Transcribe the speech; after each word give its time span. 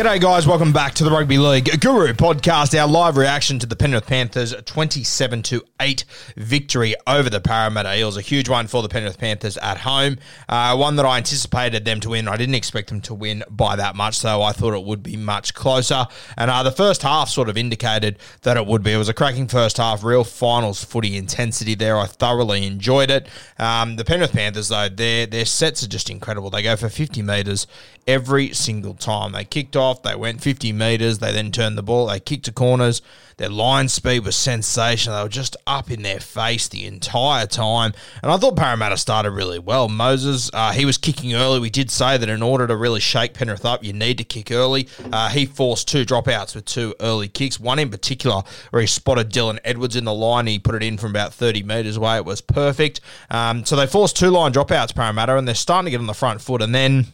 G'day, 0.00 0.18
guys. 0.18 0.46
Welcome 0.46 0.72
back 0.72 0.94
to 0.94 1.04
the 1.04 1.10
Rugby 1.10 1.36
League 1.36 1.78
Guru 1.78 2.14
podcast. 2.14 2.74
Our 2.80 2.88
live 2.88 3.18
reaction 3.18 3.58
to 3.58 3.66
the 3.66 3.76
Penrith 3.76 4.06
Panthers' 4.06 4.54
27 4.64 5.42
to 5.42 5.62
8 5.78 6.06
victory 6.38 6.94
over 7.06 7.28
the 7.28 7.38
Parramatta 7.38 7.98
Eels. 7.98 8.16
A 8.16 8.22
huge 8.22 8.48
one 8.48 8.66
for 8.66 8.80
the 8.80 8.88
Penrith 8.88 9.18
Panthers 9.18 9.58
at 9.58 9.76
home. 9.76 10.16
Uh, 10.48 10.74
one 10.74 10.96
that 10.96 11.04
I 11.04 11.18
anticipated 11.18 11.84
them 11.84 12.00
to 12.00 12.08
win. 12.08 12.28
I 12.28 12.38
didn't 12.38 12.54
expect 12.54 12.88
them 12.88 13.02
to 13.02 13.12
win 13.12 13.44
by 13.50 13.76
that 13.76 13.94
much, 13.94 14.16
so 14.16 14.40
I 14.40 14.52
thought 14.52 14.72
it 14.72 14.84
would 14.84 15.02
be 15.02 15.18
much 15.18 15.52
closer. 15.52 16.06
And 16.38 16.50
uh, 16.50 16.62
the 16.62 16.72
first 16.72 17.02
half 17.02 17.28
sort 17.28 17.50
of 17.50 17.58
indicated 17.58 18.18
that 18.40 18.56
it 18.56 18.64
would 18.64 18.82
be. 18.82 18.92
It 18.92 18.96
was 18.96 19.10
a 19.10 19.14
cracking 19.14 19.48
first 19.48 19.76
half, 19.76 20.02
real 20.02 20.24
finals 20.24 20.82
footy 20.82 21.14
intensity 21.14 21.74
there. 21.74 21.98
I 21.98 22.06
thoroughly 22.06 22.66
enjoyed 22.66 23.10
it. 23.10 23.28
Um, 23.58 23.96
the 23.96 24.06
Penrith 24.06 24.32
Panthers, 24.32 24.68
though, 24.68 24.88
their, 24.88 25.26
their 25.26 25.44
sets 25.44 25.82
are 25.82 25.88
just 25.88 26.08
incredible. 26.08 26.48
They 26.48 26.62
go 26.62 26.76
for 26.76 26.88
50 26.88 27.20
metres 27.20 27.66
every 28.06 28.52
single 28.54 28.94
time. 28.94 29.32
They 29.32 29.44
kicked 29.44 29.76
off, 29.76 29.89
they 29.98 30.14
went 30.14 30.40
50 30.40 30.72
metres, 30.72 31.18
they 31.18 31.32
then 31.32 31.52
turned 31.52 31.76
the 31.76 31.82
ball, 31.82 32.06
they 32.06 32.20
kicked 32.20 32.44
to 32.46 32.52
corners. 32.52 33.02
Their 33.40 33.48
line 33.48 33.88
speed 33.88 34.26
was 34.26 34.36
sensational. 34.36 35.16
They 35.16 35.22
were 35.22 35.28
just 35.30 35.56
up 35.66 35.90
in 35.90 36.02
their 36.02 36.20
face 36.20 36.68
the 36.68 36.84
entire 36.84 37.46
time. 37.46 37.94
And 38.22 38.30
I 38.30 38.36
thought 38.36 38.54
Parramatta 38.54 38.98
started 38.98 39.30
really 39.30 39.58
well. 39.58 39.88
Moses, 39.88 40.50
uh, 40.52 40.72
he 40.72 40.84
was 40.84 40.98
kicking 40.98 41.32
early. 41.32 41.58
We 41.58 41.70
did 41.70 41.90
say 41.90 42.18
that 42.18 42.28
in 42.28 42.42
order 42.42 42.66
to 42.66 42.76
really 42.76 43.00
shake 43.00 43.32
Penrith 43.32 43.64
up, 43.64 43.82
you 43.82 43.94
need 43.94 44.18
to 44.18 44.24
kick 44.24 44.52
early. 44.52 44.88
Uh, 45.10 45.30
he 45.30 45.46
forced 45.46 45.88
two 45.88 46.04
dropouts 46.04 46.54
with 46.54 46.66
two 46.66 46.94
early 47.00 47.28
kicks. 47.28 47.58
One 47.58 47.78
in 47.78 47.88
particular 47.88 48.42
where 48.72 48.82
he 48.82 48.86
spotted 48.86 49.30
Dylan 49.30 49.58
Edwards 49.64 49.96
in 49.96 50.04
the 50.04 50.12
line. 50.12 50.46
He 50.46 50.58
put 50.58 50.74
it 50.74 50.82
in 50.82 50.98
from 50.98 51.12
about 51.12 51.32
30 51.32 51.62
metres 51.62 51.96
away. 51.96 52.18
It 52.18 52.26
was 52.26 52.42
perfect. 52.42 53.00
Um, 53.30 53.64
so 53.64 53.74
they 53.74 53.86
forced 53.86 54.18
two 54.18 54.28
line 54.28 54.52
dropouts, 54.52 54.94
Parramatta, 54.94 55.38
and 55.38 55.48
they're 55.48 55.54
starting 55.54 55.86
to 55.86 55.90
get 55.92 56.00
on 56.00 56.06
the 56.06 56.12
front 56.12 56.42
foot. 56.42 56.60
And 56.60 56.74
then 56.74 57.06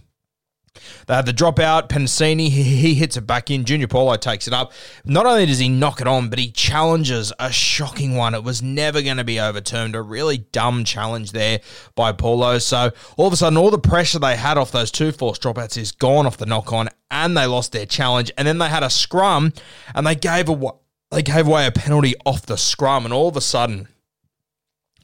they 1.07 1.15
had 1.15 1.27
the 1.27 1.33
dropout. 1.33 1.89
Penisini, 1.89 2.49
he, 2.49 2.95
hits 2.95 3.17
it 3.17 3.27
back 3.27 3.51
in. 3.51 3.65
Junior 3.65 3.87
Paulo 3.87 4.17
takes 4.17 4.47
it 4.47 4.53
up. 4.53 4.73
Not 5.05 5.27
only 5.27 5.47
does 5.47 5.59
he 5.59 5.69
knock 5.69 6.01
it 6.01 6.07
on, 6.07 6.29
but 6.29 6.39
he 6.39 6.51
challenges 6.51 7.33
a 7.39 7.53
shocking 7.53 8.17
one. 8.17 8.35
It 8.35 8.45
was 8.45 8.63
never 8.63 9.03
going 9.03 9.17
to 9.17 9.25
be 9.25 9.41
overturned. 9.41 9.95
A 9.95 10.03
really 10.03 10.39
dumb 10.39 10.85
challenge 10.85 11.33
there 11.33 11.61
by 11.95 12.13
Paulo. 12.13 12.59
So 12.59 12.91
all 13.17 13.27
of 13.27 13.33
a 13.33 13.37
sudden, 13.37 13.57
all 13.57 13.71
the 13.71 13.79
pressure 13.79 14.19
they 14.19 14.37
had 14.37 14.59
off 14.59 14.73
those 14.73 14.91
two 14.91 15.13
forced 15.13 15.43
dropouts 15.43 15.77
is 15.77 15.93
gone 15.93 16.27
off 16.27 16.37
the 16.37 16.47
knock 16.47 16.73
on, 16.73 16.89
and 17.11 17.37
they 17.37 17.47
lost 17.47 17.73
their 17.73 17.87
challenge. 17.87 18.31
And 18.37 18.47
then 18.47 18.59
they 18.59 18.69
had 18.69 18.83
a 18.83 18.91
scrum, 18.91 19.53
and 19.95 20.07
they 20.07 20.15
gave 20.15 20.49
away, 20.49 20.73
they 21.11 21.23
gave 21.23 21.47
away 21.47 21.67
a 21.67 21.73
penalty 21.73 22.15
off 22.25 22.47
the 22.47 22.57
scrum, 22.57 23.05
and 23.05 23.15
all 23.15 23.29
of 23.29 23.37
a 23.37 23.41
sudden. 23.41 23.89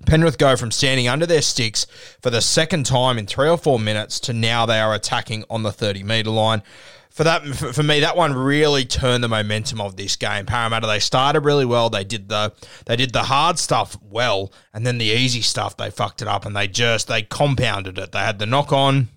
Penrith 0.07 0.39
go 0.39 0.57
from 0.57 0.71
standing 0.71 1.09
under 1.09 1.27
their 1.27 1.43
sticks 1.43 1.87
for 2.21 2.31
the 2.31 2.41
second 2.41 2.87
time 2.87 3.19
in 3.19 3.27
three 3.27 3.49
or 3.49 3.59
four 3.59 3.79
minutes 3.79 4.21
to 4.21 4.33
now 4.33 4.67
they 4.67 4.81
are 4.81 4.95
attacking 4.95 5.45
on 5.49 5.63
the 5.63 5.73
30 5.73 6.03
metre 6.03 6.31
line. 6.31 6.63
For 7.11 7.25
that, 7.25 7.45
for, 7.45 7.83
me, 7.83 8.01
that 8.01 8.17
one 8.17 8.33
really 8.33 8.87
turned 8.87 9.23
the 9.23 9.29
momentum 9.29 9.83
of 9.83 9.97
this 9.97 10.17
game. 10.17 10.47
Parramatta 10.47 10.87
they 10.87 10.99
started 10.99 11.41
really 11.41 11.67
well. 11.67 11.91
They 11.91 12.05
did 12.05 12.31
the 12.31 12.55
they 12.87 12.97
did 12.97 13.13
the 13.13 13.25
hard 13.25 13.59
stuff 13.59 13.99
well, 14.03 14.51
and 14.73 14.87
then 14.87 14.97
the 14.97 15.05
easy 15.05 15.43
stuff 15.43 15.77
they 15.77 15.91
fucked 15.91 16.23
it 16.23 16.29
up, 16.29 16.47
and 16.47 16.57
they 16.57 16.69
just 16.69 17.09
they 17.09 17.21
compounded 17.21 17.99
it. 17.99 18.13
They 18.13 18.21
had 18.21 18.39
the 18.39 18.47
knock 18.47 18.73
on. 18.73 19.09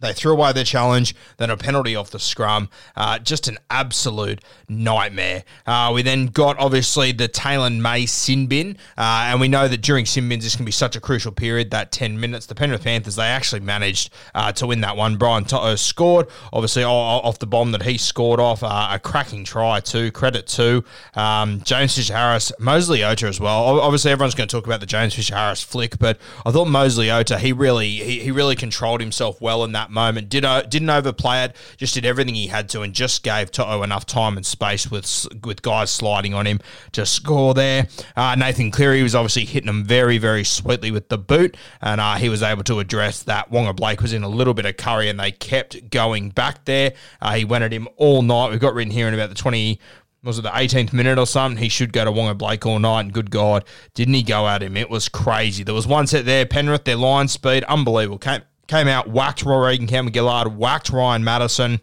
They 0.00 0.12
threw 0.12 0.32
away 0.32 0.52
their 0.52 0.64
challenge, 0.64 1.14
then 1.38 1.48
a 1.48 1.56
penalty 1.56 1.96
off 1.96 2.10
the 2.10 2.18
scrum. 2.18 2.68
Uh, 2.94 3.18
just 3.18 3.48
an 3.48 3.56
absolute 3.70 4.42
nightmare. 4.68 5.42
Uh, 5.66 5.90
we 5.94 6.02
then 6.02 6.26
got, 6.26 6.58
obviously, 6.58 7.12
the 7.12 7.30
Taylan 7.30 7.80
May 7.80 8.04
sin 8.04 8.46
bin. 8.46 8.76
Uh, 8.98 9.24
and 9.28 9.40
we 9.40 9.48
know 9.48 9.68
that 9.68 9.80
during 9.80 10.04
sin 10.04 10.28
bins, 10.28 10.44
this 10.44 10.54
can 10.54 10.66
be 10.66 10.72
such 10.72 10.96
a 10.96 11.00
crucial 11.00 11.32
period, 11.32 11.70
that 11.70 11.92
10 11.92 12.20
minutes. 12.20 12.44
The 12.44 12.54
Penrith 12.54 12.84
Panthers, 12.84 13.16
they 13.16 13.24
actually 13.24 13.60
managed 13.60 14.12
uh, 14.34 14.52
to 14.52 14.66
win 14.66 14.82
that 14.82 14.98
one. 14.98 15.16
Brian 15.16 15.46
To'o 15.46 15.76
scored, 15.76 16.26
obviously, 16.52 16.84
off 16.84 17.38
the 17.38 17.46
bomb 17.46 17.72
that 17.72 17.82
he 17.82 17.96
scored 17.96 18.38
off. 18.38 18.62
Uh, 18.62 18.88
a 18.92 18.98
cracking 18.98 19.44
try, 19.44 19.80
too. 19.80 20.12
Credit 20.12 20.46
to 20.48 20.84
um, 21.14 21.62
James 21.62 21.96
Fisher 21.96 22.12
Harris, 22.12 22.52
Moses 22.58 22.94
Leota 22.94 23.28
as 23.28 23.40
well. 23.40 23.80
Obviously, 23.80 24.10
everyone's 24.10 24.34
going 24.34 24.48
to 24.48 24.54
talk 24.54 24.66
about 24.66 24.80
the 24.80 24.86
James 24.86 25.14
Fisher 25.14 25.34
Harris 25.34 25.62
flick, 25.62 25.98
but 25.98 26.18
I 26.44 26.50
thought 26.50 26.66
Moses 26.66 27.02
Leota, 27.02 27.38
he 27.38 27.54
really, 27.54 27.88
he, 27.88 28.20
he 28.20 28.30
really 28.30 28.56
controlled 28.56 29.00
himself 29.00 29.40
well 29.40 29.64
in 29.64 29.72
that 29.72 29.85
moment. 29.90 30.28
Did 30.28 30.44
uh, 30.44 30.62
didn't 30.62 30.90
overplay 30.90 31.44
it. 31.44 31.56
Just 31.76 31.94
did 31.94 32.04
everything 32.04 32.34
he 32.34 32.46
had 32.48 32.68
to, 32.70 32.82
and 32.82 32.92
just 32.92 33.22
gave 33.22 33.50
To'o 33.50 33.82
enough 33.82 34.06
time 34.06 34.36
and 34.36 34.44
space 34.44 34.90
with 34.90 35.26
with 35.44 35.62
guys 35.62 35.90
sliding 35.90 36.34
on 36.34 36.46
him 36.46 36.60
to 36.92 37.06
score 37.06 37.54
there. 37.54 37.88
Uh, 38.16 38.34
Nathan 38.34 38.70
Cleary 38.70 39.02
was 39.02 39.14
obviously 39.14 39.44
hitting 39.44 39.68
him 39.68 39.84
very 39.84 40.18
very 40.18 40.44
sweetly 40.44 40.90
with 40.90 41.08
the 41.08 41.18
boot, 41.18 41.56
and 41.80 42.00
uh, 42.00 42.16
he 42.16 42.28
was 42.28 42.42
able 42.42 42.64
to 42.64 42.80
address 42.80 43.22
that. 43.24 43.50
Waqa 43.50 43.74
Blake 43.76 44.00
was 44.00 44.12
in 44.12 44.22
a 44.22 44.28
little 44.28 44.54
bit 44.54 44.66
of 44.66 44.76
curry, 44.76 45.08
and 45.08 45.18
they 45.18 45.32
kept 45.32 45.90
going 45.90 46.30
back 46.30 46.64
there. 46.64 46.94
Uh, 47.20 47.34
he 47.34 47.44
went 47.44 47.64
at 47.64 47.72
him 47.72 47.88
all 47.96 48.22
night. 48.22 48.50
We've 48.50 48.60
got 48.60 48.74
written 48.74 48.92
here 48.92 49.08
in 49.08 49.14
about 49.14 49.28
the 49.28 49.34
twenty 49.34 49.80
was 50.26 50.38
it 50.38 50.42
the 50.42 50.50
18th 50.50 50.92
minute 50.92 51.18
or 51.18 51.26
something? 51.26 51.62
He 51.62 51.68
should 51.68 51.92
go 51.92 52.04
to 52.04 52.10
Waqa 52.10 52.36
Blake 52.36 52.66
all 52.66 52.80
night, 52.80 53.00
and 53.00 53.12
good 53.12 53.30
God, 53.30 53.64
didn't 53.94 54.14
he 54.14 54.22
go 54.22 54.48
at 54.48 54.62
him? 54.62 54.76
It 54.76 54.90
was 54.90 55.08
crazy. 55.08 55.62
There 55.62 55.74
was 55.74 55.86
one 55.86 56.06
set 56.06 56.24
there, 56.24 56.44
Penrith, 56.44 56.84
their 56.84 56.96
line 56.96 57.28
speed, 57.28 57.64
unbelievable. 57.64 58.18
Came, 58.18 58.42
came 58.66 58.88
out, 58.88 59.08
whacked 59.08 59.42
Roy 59.42 59.66
Reagan 59.66 59.86
Campbell 59.86 60.12
Gillard, 60.12 60.56
whacked 60.56 60.90
Ryan 60.90 61.24
Matterson. 61.24 61.80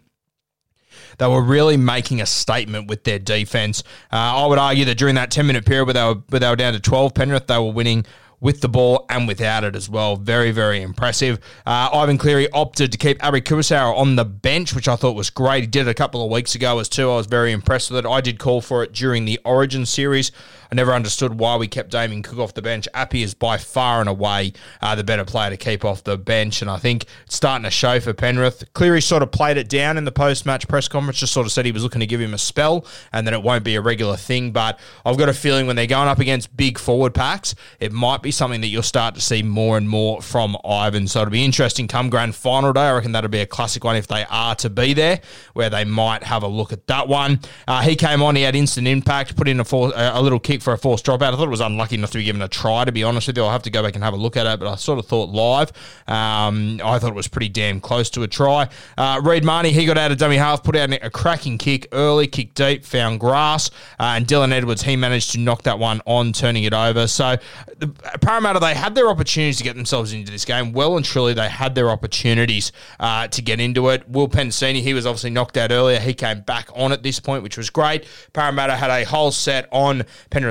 They 1.18 1.26
were 1.26 1.42
really 1.42 1.76
making 1.76 2.20
a 2.20 2.26
statement 2.26 2.88
with 2.88 3.04
their 3.04 3.18
defense. 3.18 3.82
Uh, 4.12 4.16
I 4.16 4.46
would 4.46 4.58
argue 4.58 4.84
that 4.86 4.98
during 4.98 5.14
that 5.16 5.30
10 5.30 5.46
minute 5.46 5.64
period 5.64 5.84
where 5.86 5.94
they, 5.94 6.02
were, 6.02 6.22
where 6.28 6.40
they 6.40 6.48
were 6.48 6.56
down 6.56 6.72
to 6.72 6.80
12 6.80 7.14
Penrith, 7.14 7.46
they 7.46 7.58
were 7.58 7.72
winning 7.72 8.04
with 8.40 8.60
the 8.60 8.68
ball 8.68 9.06
and 9.08 9.26
without 9.26 9.64
it 9.64 9.74
as 9.74 9.88
well. 9.88 10.16
Very, 10.16 10.50
very 10.50 10.82
impressive. 10.82 11.38
Uh, 11.64 11.88
Ivan 11.92 12.18
Cleary 12.18 12.50
opted 12.52 12.92
to 12.92 12.98
keep 12.98 13.24
Api 13.24 13.40
Koroisau 13.40 13.96
on 13.96 14.16
the 14.16 14.24
bench, 14.24 14.74
which 14.74 14.86
I 14.86 14.96
thought 14.96 15.16
was 15.16 15.30
great. 15.30 15.62
He 15.62 15.66
did 15.66 15.86
it 15.86 15.90
a 15.90 15.94
couple 15.94 16.22
of 16.22 16.30
weeks 16.30 16.54
ago 16.54 16.78
as 16.78 16.88
too. 16.88 17.10
I 17.10 17.16
was 17.16 17.26
very 17.26 17.52
impressed 17.52 17.90
with 17.90 18.04
it. 18.04 18.08
I 18.08 18.20
did 18.20 18.38
call 18.38 18.60
for 18.60 18.82
it 18.82 18.92
during 18.92 19.24
the 19.24 19.40
Origin 19.46 19.86
series. 19.86 20.30
I 20.74 20.76
never 20.76 20.92
understood 20.92 21.38
why 21.38 21.54
we 21.54 21.68
kept 21.68 21.92
Damien 21.92 22.24
Cook 22.24 22.40
off 22.40 22.54
the 22.54 22.60
bench. 22.60 22.88
Api 22.94 23.22
is 23.22 23.32
by 23.32 23.58
far 23.58 24.00
and 24.00 24.08
away 24.08 24.54
uh, 24.82 24.96
the 24.96 25.04
better 25.04 25.24
player 25.24 25.50
to 25.50 25.56
keep 25.56 25.84
off 25.84 26.02
the 26.02 26.18
bench, 26.18 26.62
and 26.62 26.68
I 26.68 26.78
think 26.78 27.04
it's 27.26 27.36
starting 27.36 27.62
to 27.62 27.70
show 27.70 28.00
for 28.00 28.12
Penrith. 28.12 28.64
Cleary 28.72 29.00
sort 29.00 29.22
of 29.22 29.30
played 29.30 29.56
it 29.56 29.68
down 29.68 29.96
in 29.96 30.04
the 30.04 30.10
post-match 30.10 30.66
press 30.66 30.88
conference, 30.88 31.20
just 31.20 31.32
sort 31.32 31.46
of 31.46 31.52
said 31.52 31.64
he 31.64 31.70
was 31.70 31.84
looking 31.84 32.00
to 32.00 32.08
give 32.08 32.20
him 32.20 32.34
a 32.34 32.38
spell 32.38 32.86
and 33.12 33.24
that 33.24 33.34
it 33.34 33.40
won't 33.44 33.62
be 33.62 33.76
a 33.76 33.80
regular 33.80 34.16
thing. 34.16 34.50
But 34.50 34.80
I've 35.06 35.16
got 35.16 35.28
a 35.28 35.32
feeling 35.32 35.68
when 35.68 35.76
they're 35.76 35.86
going 35.86 36.08
up 36.08 36.18
against 36.18 36.56
big 36.56 36.76
forward 36.76 37.14
packs, 37.14 37.54
it 37.78 37.92
might 37.92 38.20
be 38.20 38.32
something 38.32 38.60
that 38.62 38.66
you'll 38.66 38.82
start 38.82 39.14
to 39.14 39.20
see 39.20 39.44
more 39.44 39.76
and 39.76 39.88
more 39.88 40.22
from 40.22 40.56
Ivan. 40.64 41.06
So 41.06 41.20
it'll 41.20 41.30
be 41.30 41.44
interesting 41.44 41.86
come 41.86 42.10
grand 42.10 42.34
final 42.34 42.72
day. 42.72 42.80
I 42.80 42.94
reckon 42.94 43.12
that'll 43.12 43.30
be 43.30 43.38
a 43.38 43.46
classic 43.46 43.84
one 43.84 43.94
if 43.94 44.08
they 44.08 44.24
are 44.28 44.56
to 44.56 44.68
be 44.70 44.92
there, 44.92 45.20
where 45.52 45.70
they 45.70 45.84
might 45.84 46.24
have 46.24 46.42
a 46.42 46.48
look 46.48 46.72
at 46.72 46.88
that 46.88 47.06
one. 47.06 47.38
Uh, 47.68 47.82
he 47.82 47.94
came 47.94 48.24
on, 48.24 48.34
he 48.34 48.42
had 48.42 48.56
instant 48.56 48.88
impact, 48.88 49.36
put 49.36 49.46
in 49.46 49.60
a, 49.60 49.64
four, 49.64 49.92
a 49.94 50.20
little 50.20 50.40
kick 50.40 50.63
for 50.64 50.72
a 50.72 50.78
forced 50.78 51.04
dropout. 51.06 51.32
I 51.32 51.36
thought 51.36 51.46
it 51.46 51.50
was 51.50 51.60
unlucky 51.60 51.96
not 51.96 52.10
to 52.12 52.18
be 52.18 52.24
given 52.24 52.42
a 52.42 52.48
try, 52.48 52.84
to 52.84 52.90
be 52.90 53.04
honest 53.04 53.26
with 53.26 53.36
you. 53.36 53.44
I'll 53.44 53.50
have 53.50 53.62
to 53.64 53.70
go 53.70 53.82
back 53.82 53.94
and 53.94 54.02
have 54.02 54.14
a 54.14 54.16
look 54.16 54.36
at 54.36 54.46
it, 54.46 54.58
but 54.58 54.66
I 54.66 54.76
sort 54.76 54.98
of 54.98 55.06
thought 55.06 55.28
live. 55.28 55.70
Um, 56.08 56.80
I 56.82 56.98
thought 56.98 57.10
it 57.10 57.14
was 57.14 57.28
pretty 57.28 57.50
damn 57.50 57.80
close 57.80 58.10
to 58.10 58.22
a 58.22 58.28
try. 58.28 58.68
Uh, 58.96 59.20
Reed 59.22 59.44
Mahoney, 59.44 59.70
he 59.70 59.84
got 59.84 59.98
out 59.98 60.10
of 60.10 60.18
dummy 60.18 60.36
half, 60.36 60.64
put 60.64 60.74
out 60.74 60.90
a 60.92 61.10
cracking 61.10 61.58
kick 61.58 61.86
early, 61.92 62.26
kick 62.26 62.54
deep, 62.54 62.84
found 62.84 63.20
grass, 63.20 63.70
uh, 64.00 64.14
and 64.16 64.26
Dylan 64.26 64.52
Edwards, 64.52 64.82
he 64.82 64.96
managed 64.96 65.32
to 65.32 65.38
knock 65.38 65.62
that 65.62 65.78
one 65.78 66.00
on, 66.06 66.32
turning 66.32 66.64
it 66.64 66.72
over. 66.72 67.06
So 67.06 67.36
the 67.78 67.88
Parramatta, 68.20 68.58
they 68.58 68.74
had 68.74 68.94
their 68.94 69.08
opportunities 69.08 69.58
to 69.58 69.64
get 69.64 69.76
themselves 69.76 70.12
into 70.12 70.32
this 70.32 70.44
game. 70.44 70.72
Well 70.72 70.96
and 70.96 71.04
truly, 71.04 71.34
they 71.34 71.48
had 71.48 71.74
their 71.74 71.90
opportunities 71.90 72.72
uh, 72.98 73.28
to 73.28 73.42
get 73.42 73.60
into 73.60 73.90
it. 73.90 74.08
Will 74.08 74.28
Penisini, 74.28 74.80
he 74.80 74.94
was 74.94 75.06
obviously 75.06 75.30
knocked 75.30 75.56
out 75.56 75.70
earlier. 75.70 76.00
He 76.00 76.14
came 76.14 76.40
back 76.40 76.68
on 76.74 76.92
at 76.92 77.02
this 77.02 77.20
point, 77.20 77.42
which 77.42 77.58
was 77.58 77.68
great. 77.70 78.06
Parramatta 78.32 78.76
had 78.76 78.90
a 78.90 79.04
whole 79.04 79.30
set 79.30 79.68
on 79.70 80.04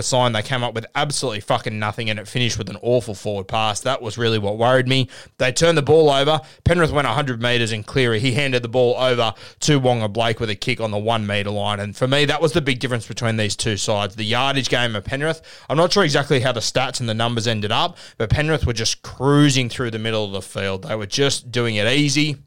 Penrith's 0.03 0.13
line. 0.13 0.33
They 0.33 0.41
came 0.41 0.63
up 0.63 0.73
with 0.73 0.85
absolutely 0.95 1.39
fucking 1.39 1.79
nothing, 1.79 2.09
and 2.09 2.19
it 2.19 2.27
finished 2.27 2.57
with 2.57 2.69
an 2.69 2.77
awful 2.81 3.15
forward 3.15 3.47
pass. 3.47 3.79
That 3.81 4.01
was 4.01 4.17
really 4.17 4.37
what 4.37 4.57
worried 4.57 4.87
me. 4.87 5.07
They 5.37 5.51
turned 5.51 5.77
the 5.77 5.81
ball 5.81 6.09
over. 6.09 6.41
Penrith 6.65 6.91
went 6.91 7.07
100 7.07 7.41
metres, 7.41 7.71
and 7.71 7.85
Cleary, 7.85 8.19
he 8.19 8.33
handed 8.33 8.63
the 8.63 8.67
ball 8.67 8.95
over 8.97 9.33
to 9.61 9.79
Waqa 9.79 10.11
Blake 10.11 10.39
with 10.41 10.49
a 10.49 10.55
kick 10.55 10.81
on 10.81 10.91
the 10.91 10.97
one 10.97 11.25
metre 11.25 11.49
line. 11.49 11.79
And 11.79 11.95
for 11.95 12.07
me, 12.07 12.25
that 12.25 12.41
was 12.41 12.51
the 12.51 12.61
big 12.61 12.79
difference 12.79 13.07
between 13.07 13.37
these 13.37 13.55
two 13.55 13.77
sides. 13.77 14.15
The 14.15 14.25
yardage 14.25 14.69
game 14.69 14.95
of 14.95 15.05
Penrith, 15.05 15.41
I'm 15.69 15.77
not 15.77 15.93
sure 15.93 16.03
exactly 16.03 16.41
how 16.41 16.51
the 16.51 16.59
stats 16.59 16.99
and 16.99 17.07
the 17.07 17.13
numbers 17.13 17.47
ended 17.47 17.71
up, 17.71 17.97
but 18.17 18.29
Penrith 18.29 18.65
were 18.65 18.73
just 18.73 19.01
cruising 19.03 19.69
through 19.69 19.91
the 19.91 19.99
middle 19.99 20.25
of 20.25 20.31
the 20.31 20.41
field. 20.41 20.83
They 20.83 20.95
were 20.95 21.05
just 21.05 21.51
doing 21.51 21.75
it 21.75 21.87
easy 21.87 22.37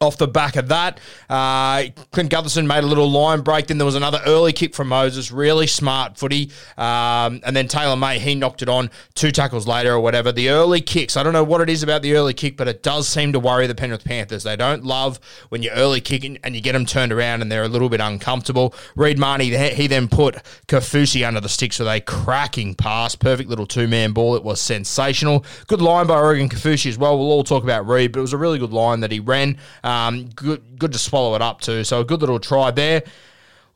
off 0.00 0.16
the 0.16 0.28
back 0.28 0.56
of 0.56 0.68
that, 0.68 0.98
uh, 1.28 1.84
Clint 2.12 2.30
Gutherson 2.30 2.66
made 2.66 2.84
a 2.84 2.86
little 2.86 3.10
line 3.10 3.40
break. 3.40 3.66
Then 3.66 3.78
there 3.78 3.86
was 3.86 3.94
another 3.94 4.20
early 4.26 4.52
kick 4.52 4.74
from 4.74 4.88
Moses, 4.88 5.30
really 5.30 5.66
smart 5.66 6.18
footy. 6.18 6.50
Um, 6.76 7.40
and 7.44 7.56
then 7.56 7.68
Taylan 7.68 7.98
May, 7.98 8.18
he 8.18 8.34
knocked 8.34 8.62
it 8.62 8.68
on 8.68 8.90
two 9.14 9.30
tackles 9.30 9.66
later 9.66 9.92
or 9.92 10.00
whatever. 10.00 10.32
The 10.32 10.50
early 10.50 10.80
kicks, 10.80 11.16
I 11.16 11.22
don't 11.22 11.32
know 11.32 11.44
what 11.44 11.60
it 11.60 11.70
is 11.70 11.82
about 11.82 12.02
the 12.02 12.14
early 12.14 12.34
kick, 12.34 12.56
but 12.56 12.68
it 12.68 12.82
does 12.82 13.08
seem 13.08 13.32
to 13.32 13.40
worry 13.40 13.66
the 13.66 13.74
Penrith 13.74 14.04
Panthers. 14.04 14.42
They 14.42 14.56
don't 14.56 14.84
love 14.84 15.18
when 15.48 15.62
you're 15.62 15.74
early 15.74 16.00
kicking 16.00 16.38
and 16.44 16.54
you 16.54 16.60
get 16.60 16.72
them 16.72 16.86
turned 16.86 17.12
around 17.12 17.42
and 17.42 17.50
they're 17.50 17.64
a 17.64 17.68
little 17.68 17.88
bit 17.88 18.00
uncomfortable. 18.00 18.74
Reed 18.94 19.18
Mahoney, 19.18 19.56
he 19.74 19.86
then 19.86 20.08
put 20.08 20.36
Kaufusi 20.68 21.26
under 21.26 21.40
the 21.40 21.48
sticks 21.48 21.78
with 21.78 21.88
a 21.88 22.00
cracking 22.00 22.74
pass. 22.74 23.14
Perfect 23.14 23.48
little 23.48 23.66
two 23.66 23.88
man 23.88 24.12
ball. 24.12 24.36
It 24.36 24.44
was 24.44 24.60
sensational. 24.60 25.44
Good 25.66 25.80
line 25.80 26.06
by 26.06 26.18
Oregon 26.18 26.48
Kaufusi 26.48 26.86
as 26.88 26.98
well. 26.98 27.18
We'll 27.18 27.30
all 27.30 27.44
talk 27.44 27.62
about 27.62 27.86
Reed, 27.86 28.12
but 28.12 28.18
it 28.18 28.22
was 28.22 28.32
a 28.32 28.38
really 28.38 28.58
good 28.58 28.72
line 28.72 29.00
that 29.00 29.10
he 29.10 29.20
ran. 29.20 29.58
Um, 29.86 30.28
good, 30.34 30.78
good 30.78 30.92
to 30.92 30.98
swallow 30.98 31.34
it 31.36 31.42
up 31.42 31.60
too. 31.60 31.84
So 31.84 32.00
a 32.00 32.04
good 32.04 32.20
little 32.20 32.40
try 32.40 32.70
there. 32.72 33.04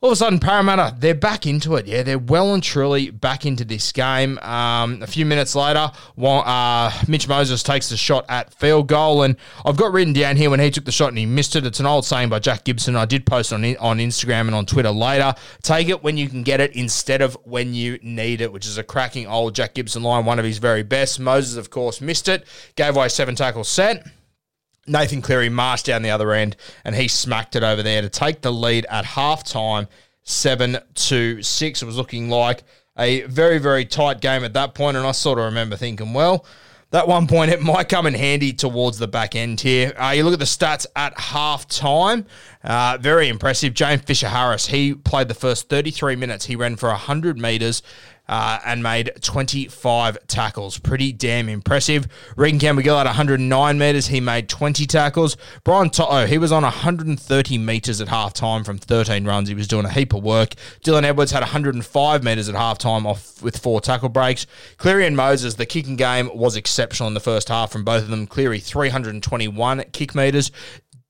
All 0.03 0.09
of 0.09 0.15
a 0.15 0.17
sudden, 0.17 0.39
Parramatta, 0.39 0.97
they're 0.99 1.15
back 1.15 1.45
into 1.47 1.77
it. 1.77 1.87
Yeah, 1.87 2.03
they're 2.03 2.19
well 2.19 2.55
and 2.55 2.63
truly 2.63 3.11
back 3.11 3.45
into 3.45 3.67
this 3.67 3.93
game. 3.93 4.39
Um, 4.39 5.03
a 5.03 5.07
few 5.07 5.27
minutes 5.27 5.55
later, 5.55 5.91
uh, 6.19 7.03
Mitch 7.07 7.29
Moses 7.29 7.63
takes 7.63 7.91
the 7.91 7.99
shot 7.99 8.25
at 8.31 8.55
field 8.55 8.89
goal. 8.89 9.25
And 9.25 9.37
I've 9.63 9.77
got 9.77 9.93
written 9.93 10.15
down 10.15 10.37
here 10.37 10.49
when 10.49 10.59
he 10.59 10.71
took 10.71 10.87
the 10.87 10.91
shot 10.91 11.11
and 11.11 11.19
he 11.19 11.27
missed 11.27 11.55
it. 11.55 11.67
It's 11.67 11.81
an 11.81 11.87
old 11.87 12.07
saying 12.07 12.31
by 12.31 12.39
Jack 12.39 12.65
Gibson. 12.65 12.97
I 12.97 13.05
did 13.05 13.27
post 13.27 13.53
on, 13.53 13.63
on 13.77 13.99
Instagram 13.99 14.47
and 14.47 14.55
on 14.55 14.65
Twitter 14.65 14.91
later. 14.91 15.35
Take 15.63 15.91
it 15.91 16.03
when 16.03 16.17
you 16.17 16.31
can 16.31 16.45
get 16.45 16.63
it 16.63 16.75
instead 16.75 17.21
of 17.21 17.37
when 17.45 17.75
you 17.75 17.99
need 18.03 18.41
it, 18.41 18.51
which 18.51 18.67
is 18.67 18.79
a 18.79 18.83
cracking 18.83 19.27
old 19.27 19.55
Jack 19.55 19.75
Gibson 19.75 20.03
line, 20.03 20.25
one 20.25 20.39
of 20.39 20.47
his 20.47 20.57
very 20.57 20.83
best. 20.83 21.21
Moses, 21.21 21.59
of 21.59 21.69
course, 21.69 22.01
missed 22.01 22.27
it, 22.27 22.47
gave 22.75 22.97
away 22.97 23.11
seven 23.11 23.35
tackles 23.35 23.69
set. 23.69 24.07
Nathan 24.91 25.23
Cleary 25.23 25.49
marched 25.49 25.87
down 25.87 26.03
the 26.03 26.11
other 26.11 26.33
end 26.33 26.57
and 26.85 26.95
he 26.95 27.09
smacked 27.09 27.57
it 27.57 27.63
over 27.63 27.83
there 27.83 28.03
to 28.03 28.09
take 28.09 28.43
the 28.43 28.53
lead 28.53 28.87
at 28.91 29.05
halftime, 29.05 29.89
seven 30.23 30.79
to 30.95 31.43
six. 31.43 31.83
It 31.83 31.87
was 31.87 31.97
looking 31.97 32.29
like 32.29 32.65
a 32.99 33.23
very, 33.23 33.59
very 33.59 33.85
tight 33.85 34.21
game 34.21 34.45
at 34.45 34.53
that 34.55 34.75
point, 34.75 34.97
and 34.97 35.07
I 35.07 35.13
sort 35.13 35.39
of 35.39 35.47
remember 35.47 35.77
thinking, 35.77 36.13
well, 36.13 36.45
that 36.91 37.07
one 37.07 37.29
point 37.29 37.53
it 37.53 37.63
might 37.63 37.89
come 37.89 38.07
in 38.07 38.15
handy 38.15 38.53
towards 38.53 38.99
the 38.99 39.07
back 39.07 39.37
end 39.37 39.61
here. 39.61 39.93
Uh, 39.97 40.11
you 40.11 40.25
look 40.25 40.33
at 40.33 40.41
the 40.41 40.45
stats 40.45 40.87
at 40.97 41.19
half 41.19 41.69
time. 41.69 42.27
Uh, 42.65 42.99
very 43.01 43.29
impressive. 43.29 43.75
James 43.75 44.03
Fisher 44.03 44.29
Harris, 44.29 44.67
he 44.67 44.95
played 44.95 45.29
the 45.29 45.35
first 45.35 45.69
33 45.69 46.17
minutes. 46.17 46.47
He 46.47 46.57
ran 46.57 46.77
for 46.77 46.89
100 46.89 47.39
metres 47.39 47.83
uh, 48.31 48.61
and 48.65 48.81
made 48.81 49.11
25 49.21 50.27
tackles. 50.29 50.79
Pretty 50.79 51.13
damn 51.13 51.49
impressive. 51.49 52.07
Reagan 52.37 52.61
Campbell 52.61 52.97
at 52.97 53.05
109 53.05 53.79
metres. 53.79 54.07
He 54.07 54.21
made 54.21 54.49
20 54.49 54.87
tackles. 54.87 55.37
Brian 55.65 55.91
To'o, 55.91 56.27
he 56.27 56.39
was 56.39 56.53
on 56.53 56.63
130 56.63 57.59
metres 57.59 58.01
at 58.01 58.07
half 58.07 58.33
time 58.33 58.63
from 58.63 58.79
13 58.79 59.25
runs. 59.25 59.49
He 59.49 59.55
was 59.57 59.67
doing 59.67 59.85
a 59.85 59.91
heap 59.91 60.15
of 60.15 60.23
work. 60.23 60.55
Dylan 60.85 61.03
Edwards 61.03 61.33
had 61.33 61.41
105 61.41 62.23
metres 62.23 62.49
at 62.49 62.55
half 62.55 62.79
time 62.79 63.05
off 63.05 63.43
with 63.43 63.59
four 63.59 63.81
tackle 63.81 64.09
breaks. 64.09 64.47
Cleary 64.77 65.07
and 65.07 65.17
Moses, 65.17 65.55
the 65.55 65.67
kicking 65.67 65.97
game 65.97 66.31
was 66.33 66.55
exceptional 66.55 67.09
in 67.09 67.15
the 67.15 67.21
first 67.21 67.49
half 67.49 67.73
from 67.73 67.83
both 67.83 68.05
of 68.05 68.11
them. 68.11 68.29
Cleary 68.29 68.61
321 68.61 69.83
kick 69.91 70.15
metres. 70.15 70.53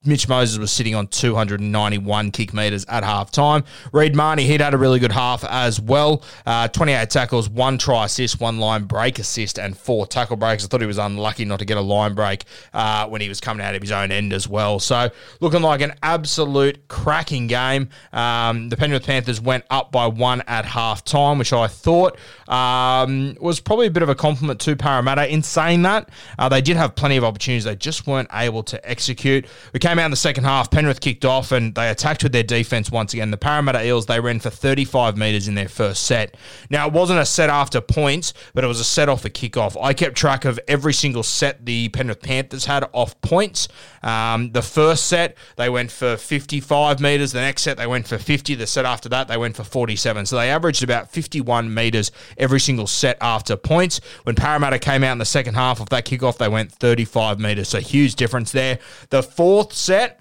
Mitch 0.02 0.26
Moses 0.26 0.58
was 0.58 0.72
sitting 0.72 0.94
on 0.94 1.08
291 1.08 2.30
kick 2.30 2.54
meters 2.54 2.86
at 2.88 3.04
half 3.04 3.30
time. 3.30 3.64
Reed 3.92 4.16
Mahoney, 4.16 4.44
he'd 4.44 4.62
had 4.62 4.72
a 4.72 4.78
really 4.78 4.98
good 4.98 5.12
half 5.12 5.44
as 5.44 5.78
well. 5.78 6.22
Uh, 6.46 6.68
28 6.68 7.10
tackles, 7.10 7.50
one 7.50 7.76
try 7.76 8.06
assist, 8.06 8.40
one 8.40 8.58
line 8.58 8.84
break 8.84 9.18
assist, 9.18 9.58
and 9.58 9.76
four 9.76 10.06
tackle 10.06 10.36
breaks. 10.36 10.64
I 10.64 10.68
thought 10.68 10.80
he 10.80 10.86
was 10.86 10.96
unlucky 10.96 11.44
not 11.44 11.58
to 11.58 11.66
get 11.66 11.76
a 11.76 11.82
line 11.82 12.14
break 12.14 12.44
uh, 12.72 13.08
when 13.08 13.20
he 13.20 13.28
was 13.28 13.42
coming 13.42 13.62
out 13.62 13.74
of 13.74 13.82
his 13.82 13.92
own 13.92 14.10
end 14.10 14.32
as 14.32 14.48
well. 14.48 14.80
So, 14.80 15.10
looking 15.40 15.60
like 15.60 15.82
an 15.82 15.92
absolute 16.02 16.88
cracking 16.88 17.46
game. 17.46 17.90
Um, 18.14 18.70
the 18.70 18.78
Penrith 18.78 19.04
Panthers 19.04 19.38
went 19.38 19.64
up 19.68 19.92
by 19.92 20.06
one 20.06 20.42
at 20.46 20.64
half 20.64 21.04
time, 21.04 21.36
which 21.36 21.52
I 21.52 21.66
thought 21.66 22.16
um, 22.48 23.36
was 23.38 23.60
probably 23.60 23.88
a 23.88 23.90
bit 23.90 24.02
of 24.02 24.08
a 24.08 24.14
compliment 24.14 24.60
to 24.60 24.76
Parramatta. 24.76 25.30
In 25.30 25.42
saying 25.42 25.82
that, 25.82 26.08
uh, 26.38 26.48
they 26.48 26.62
did 26.62 26.78
have 26.78 26.94
plenty 26.94 27.18
of 27.18 27.24
opportunities. 27.24 27.64
They 27.64 27.76
just 27.76 28.06
weren't 28.06 28.30
able 28.32 28.62
to 28.62 28.88
execute. 28.88 29.44
We 29.74 29.78
came 29.90 29.98
out 29.98 30.04
in 30.04 30.10
the 30.12 30.16
second 30.16 30.44
half. 30.44 30.70
Penrith 30.70 31.00
kicked 31.00 31.24
off 31.24 31.50
and 31.50 31.74
they 31.74 31.88
attacked 31.88 32.22
with 32.22 32.30
their 32.30 32.44
defense 32.44 32.92
once 32.92 33.12
again. 33.12 33.32
The 33.32 33.36
Parramatta 33.36 33.84
Eels, 33.84 34.06
they 34.06 34.20
ran 34.20 34.38
for 34.38 34.48
35 34.48 35.16
metres 35.16 35.48
in 35.48 35.56
their 35.56 35.68
first 35.68 36.04
set. 36.04 36.36
Now, 36.70 36.86
it 36.86 36.92
wasn't 36.92 37.18
a 37.18 37.26
set 37.26 37.50
after 37.50 37.80
points, 37.80 38.32
but 38.54 38.62
it 38.62 38.68
was 38.68 38.78
a 38.78 38.84
set 38.84 39.08
off 39.08 39.24
a 39.24 39.30
kickoff. 39.30 39.76
I 39.82 39.92
kept 39.92 40.16
track 40.16 40.44
of 40.44 40.60
every 40.68 40.92
single 40.92 41.24
set 41.24 41.66
the 41.66 41.88
Penrith 41.88 42.22
Panthers 42.22 42.66
had 42.66 42.88
off 42.92 43.20
points. 43.20 43.66
Um, 44.04 44.52
the 44.52 44.62
first 44.62 45.06
set, 45.06 45.36
they 45.56 45.68
went 45.68 45.90
for 45.90 46.16
55 46.16 47.00
metres. 47.00 47.32
The 47.32 47.40
next 47.40 47.62
set, 47.62 47.76
they 47.76 47.88
went 47.88 48.06
for 48.06 48.16
50. 48.16 48.54
The 48.54 48.68
set 48.68 48.84
after 48.84 49.08
that, 49.08 49.26
they 49.26 49.36
went 49.36 49.56
for 49.56 49.64
47. 49.64 50.26
So 50.26 50.36
they 50.36 50.50
averaged 50.50 50.84
about 50.84 51.10
51 51.10 51.74
metres 51.74 52.12
every 52.38 52.60
single 52.60 52.86
set 52.86 53.18
after 53.20 53.56
points. 53.56 54.00
When 54.22 54.36
Parramatta 54.36 54.78
came 54.78 55.02
out 55.02 55.12
in 55.12 55.18
the 55.18 55.24
second 55.24 55.54
half 55.54 55.80
of 55.80 55.88
that 55.88 56.06
kickoff, 56.06 56.38
they 56.38 56.48
went 56.48 56.70
35 56.70 57.40
metres. 57.40 57.68
So 57.68 57.80
huge 57.80 58.14
difference 58.14 58.52
there. 58.52 58.78
The 59.10 59.24
fourth 59.24 59.72
set 59.80 60.20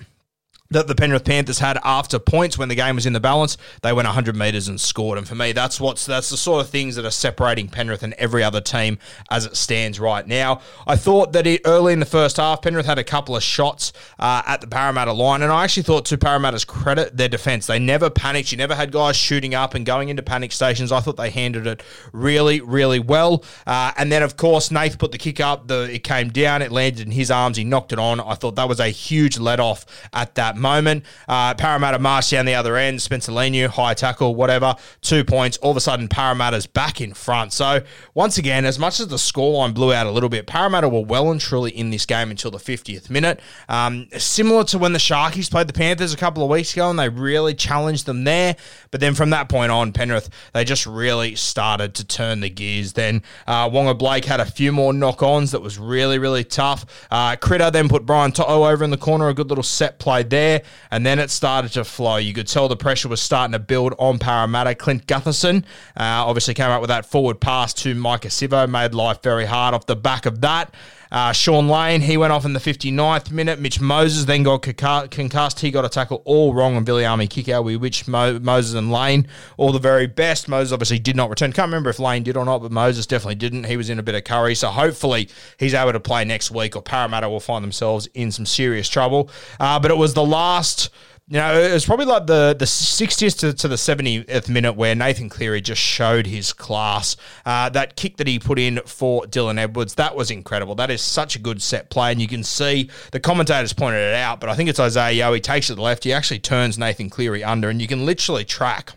that 0.72 0.88
the 0.88 0.94
Penrith 0.94 1.26
Panthers 1.26 1.58
had 1.58 1.80
after 1.84 2.20
points 2.20 2.58
when 2.58 2.70
the 2.70 2.76
game 2.76 2.96
was 2.96 3.08
in 3.08 3.14
the 3.14 3.20
balance. 3.20 3.58
They 3.82 3.92
went 3.92 4.06
100 4.06 4.36
metres 4.36 4.68
and 4.68 4.80
scored. 4.80 5.18
And 5.18 5.28
for 5.28 5.34
me, 5.34 5.52
that's 5.52 5.82
what's 5.82 6.06
that's 6.06 6.30
the 6.30 6.38
sort 6.38 6.62
of 6.62 6.70
things 6.70 6.96
that 6.96 7.06
are 7.06 7.12
separating 7.12 7.70
Penrith 7.70 8.04
and 8.04 8.14
every 8.14 8.44
other 8.44 8.62
team 8.62 9.00
as 9.32 9.46
it 9.46 9.58
stands 9.58 10.00
right 10.00 10.28
now. 10.28 10.62
I 10.86 10.96
thought 10.96 11.34
that 11.34 11.48
it, 11.48 11.62
early 11.66 11.94
in 11.94 12.00
the 12.00 12.06
first 12.06 12.38
half, 12.38 12.62
Penrith 12.62 12.86
had 12.86 13.00
a 13.00 13.04
couple 13.04 13.36
of 13.36 13.42
shots 13.42 13.94
uh, 14.20 14.44
at 14.46 14.62
the 14.62 14.68
Parramatta 14.68 15.12
line, 15.12 15.42
and 15.42 15.52
I 15.52 15.64
actually 15.64 15.84
thought 15.84 16.06
to 16.06 16.18
Parramatta's 16.20 16.66
credit, 16.66 17.18
their 17.18 17.30
defence, 17.30 17.66
they 17.66 17.80
never 17.80 18.12
panicked. 18.12 18.52
You 18.52 18.58
never 18.60 18.76
had 18.76 18.92
guys 18.92 19.16
shooting 19.16 19.56
up 19.56 19.74
and 19.74 19.86
going 19.86 20.10
into 20.10 20.22
panic 20.22 20.52
stations. 20.52 20.92
I 20.92 21.00
thought 21.00 21.18
they 21.18 21.32
handled 21.32 21.66
it 21.66 21.82
really, 22.14 22.62
really 22.62 23.00
well. 23.00 23.44
Uh, 23.66 23.92
and 23.98 24.12
then, 24.12 24.22
of 24.22 24.38
course, 24.38 24.70
Nath 24.70 25.00
put 25.00 25.12
the 25.12 25.18
kick 25.18 25.40
up. 25.40 25.68
The 25.68 25.90
it 25.92 26.04
came 26.04 26.30
down. 26.30 26.62
It 26.62 26.72
landed 26.72 27.08
in 27.08 27.12
his 27.12 27.32
arms. 27.32 27.58
He 27.58 27.64
knocked 27.64 27.92
it 27.92 27.98
on. 27.98 28.20
I 28.20 28.36
thought 28.36 28.56
that 28.56 28.70
was 28.70 28.80
a 28.80 28.90
huge 28.90 29.40
let 29.40 29.60
off 29.60 29.86
at 30.14 30.36
that 30.36 30.59
moment. 30.60 31.04
Uh, 31.28 31.54
Parramatta 31.54 32.00
marched 32.00 32.32
down 32.32 32.46
the 32.46 32.56
other 32.56 32.78
end. 32.78 33.02
Spencer 33.02 33.32
Leniu, 33.32 33.68
high 33.68 33.94
tackle, 33.94 34.36
whatever, 34.36 34.76
two 35.02 35.24
points. 35.24 35.58
All 35.58 35.72
of 35.72 35.78
a 35.78 35.82
sudden, 35.82 36.08
Parramatta's 36.08 36.68
back 36.68 37.02
in 37.02 37.14
front. 37.14 37.54
So, 37.54 37.82
once 38.14 38.38
again, 38.38 38.66
as 38.66 38.78
much 38.80 39.00
as 39.00 39.08
the 39.08 39.16
scoreline 39.18 39.74
blew 39.74 39.94
out 39.94 40.08
a 40.08 40.12
little 40.12 40.30
bit, 40.30 40.48
Parramatta 40.48 40.90
were 40.90 41.04
well 41.04 41.32
and 41.32 41.40
truly 41.40 41.72
in 41.72 41.90
this 41.90 42.06
game 42.06 42.30
until 42.32 42.52
the 42.52 42.58
50th 42.58 43.10
minute. 43.10 43.40
Um, 43.68 44.08
similar 44.18 44.64
to 44.66 44.78
when 44.78 44.94
the 44.94 45.00
Sharkies 45.00 45.50
played 45.50 45.68
the 45.68 45.74
Panthers 45.74 46.14
a 46.14 46.18
couple 46.18 46.44
of 46.44 46.50
weeks 46.50 46.74
ago, 46.74 46.90
and 46.90 47.00
they 47.00 47.10
really 47.10 47.54
challenged 47.54 48.06
them 48.06 48.24
there. 48.24 48.56
But 48.92 49.02
then 49.02 49.14
from 49.16 49.30
that 49.32 49.50
point 49.50 49.72
on, 49.72 49.94
Penrith, 49.94 50.30
they 50.54 50.64
just 50.64 50.86
really 50.86 51.36
started 51.36 51.94
to 51.96 52.06
turn 52.06 52.40
the 52.40 52.50
gears. 52.50 52.94
Then 52.94 53.24
uh, 53.48 53.70
Waqa 53.70 53.98
Blake 53.98 54.26
had 54.26 54.40
a 54.40 54.46
few 54.46 54.72
more 54.72 54.94
knock 54.94 55.22
ons 55.22 55.52
that 55.52 55.62
was 55.62 55.78
really, 55.78 56.18
really 56.18 56.44
tough. 56.44 57.08
Uh, 57.12 57.36
Critter 57.36 57.70
then 57.70 57.90
put 57.90 58.06
Brian 58.06 58.32
To'o 58.32 58.66
over 58.66 58.84
in 58.84 58.90
the 58.90 58.98
corner, 58.98 59.30
a 59.30 59.34
good 59.34 59.50
little 59.50 59.64
set 59.64 60.00
play 60.00 60.24
there, 60.24 60.49
and 60.92 61.06
then 61.06 61.20
it 61.20 61.30
started 61.30 61.72
to 61.74 61.84
flow. 61.84 62.18
You 62.18 62.34
could 62.34 62.48
tell 62.48 62.68
the 62.68 62.76
pressure 62.76 63.08
was 63.08 63.22
starting 63.22 63.54
to 63.54 63.60
build 63.60 63.94
on 63.98 64.20
Parramatta. 64.20 64.76
Clint 64.76 65.08
Gutherson 65.08 65.64
uh, 65.98 66.26
obviously 66.26 66.54
came 66.54 66.70
up 66.70 66.82
with 66.82 66.90
that 66.90 67.06
forward 67.06 67.40
pass 67.40 67.74
to 67.76 67.96
Maika 67.96 68.28
Sivo, 68.28 68.70
made 68.70 68.94
life 68.94 69.22
very 69.22 69.46
hard 69.46 69.74
off 69.74 69.86
the 69.86 69.96
back 69.96 70.26
of 70.26 70.42
that. 70.42 70.74
Uh, 71.12 71.32
Shaun 71.32 71.68
Lane, 71.68 72.02
he 72.02 72.18
went 72.18 72.32
off 72.32 72.46
in 72.46 72.54
the 72.54 72.60
59th 72.60 73.32
minute. 73.32 73.60
Mitch 73.60 73.82
Moses 73.82 74.26
then 74.26 74.44
got 74.44 74.62
concussed. 74.62 75.60
He 75.60 75.72
got 75.72 75.86
a 75.86 75.90
tackle 75.90 76.22
all 76.26 76.54
wrong 76.54 76.76
on 76.76 77.28
kick 77.28 77.50
out. 77.50 77.64
We 77.64 77.78
which 77.78 78.08
Mo- 78.08 78.40
Moses 78.40 78.76
and 78.76 78.92
Lane 78.92 79.28
all 79.58 79.72
the 79.72 79.80
very 79.80 80.08
best. 80.08 80.48
Moses 80.48 80.72
obviously 80.72 81.00
did 81.00 81.16
not 81.16 81.30
return. 81.30 81.52
Can't 81.52 81.68
remember 81.68 81.90
if 81.90 82.00
Lane 82.00 82.24
did 82.24 82.38
or 82.38 82.46
not, 82.46 82.62
but 82.62 82.72
Moses 82.72 83.08
definitely 83.08 83.36
didn't. 83.36 83.66
He 83.66 83.78
was 83.78 83.90
in 83.90 83.98
a 83.98 84.04
bit 84.04 84.16
of 84.16 84.24
curry. 84.24 84.56
So 84.56 84.70
hopefully 84.70 85.30
he's 85.58 85.74
able 85.74 85.94
to 85.94 86.00
play 86.00 86.26
next 86.26 86.52
week 86.52 86.76
or 86.76 86.82
Parramatta 86.82 87.30
will 87.30 87.40
find 87.40 87.64
themselves 87.64 88.08
in 88.14 88.32
some 88.32 88.46
serious 88.46 88.88
trouble. 88.88 89.30
Uh, 89.60 89.80
but 89.80 89.92
it 89.92 89.98
was 89.98 90.14
the 90.14 90.26
last 90.26 90.90
you 91.30 91.38
know, 91.38 91.54
it 91.60 91.72
was 91.72 91.86
probably 91.86 92.08
like 92.08 92.26
the, 92.26 92.56
the 92.58 92.66
60th 92.66 93.38
to, 93.40 93.54
to 93.54 93.68
the 93.68 93.76
70th 93.76 94.50
minute 94.50 94.74
where 94.74 94.96
Nathan 94.96 95.30
Cleary 95.30 95.62
just 95.62 95.80
showed 95.80 96.26
his 96.26 96.54
class. 96.54 97.18
Uh, 97.46 97.70
that 97.70 97.96
kick 97.96 98.18
that 98.18 98.26
he 98.26 98.40
put 98.40 98.58
in 98.58 98.80
for 98.88 99.26
Dylan 99.26 99.60
Edwards, 99.60 99.94
that 99.96 100.16
was 100.16 100.32
incredible. 100.32 100.74
That 100.74 100.90
is 100.90 101.04
such 101.04 101.36
a 101.36 101.40
good 101.40 101.62
set 101.62 101.92
play. 101.92 102.12
And 102.12 102.20
you 102.20 102.28
can 102.28 102.44
see 102.44 102.90
the 103.12 103.20
commentators 103.20 103.74
pointed 103.74 104.00
it 104.00 104.16
out, 104.16 104.40
but 104.40 104.50
I 104.50 104.56
think 104.56 104.70
it's 104.70 104.80
Isaiah 104.80 105.12
Yeo. 105.12 105.34
He 105.34 105.40
takes 105.40 105.68
it 105.68 105.74
to 105.74 105.76
the 105.76 105.84
left. 105.84 106.04
He 106.04 106.12
actually 106.12 106.40
turns 106.40 106.80
Nathan 106.80 107.12
Cleary 107.12 107.44
under, 107.44 107.70
and 107.70 107.80
you 107.80 107.88
can 107.88 108.08
literally 108.08 108.44
track 108.44 108.94